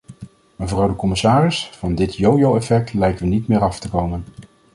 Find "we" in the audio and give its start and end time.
3.23-3.29